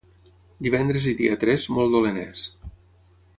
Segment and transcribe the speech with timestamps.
[0.67, 2.47] Divendres i dia tres, molt dolent és.